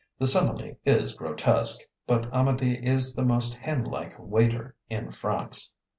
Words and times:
The 0.17 0.25
simile 0.25 0.79
is 0.83 1.13
grotesque; 1.13 1.85
but 2.07 2.23
Amedee 2.33 2.81
is 2.83 3.13
the 3.13 3.23
most 3.23 3.59
henlike 3.59 4.17
waiter 4.17 4.75
in 4.89 5.11
France. 5.11 5.75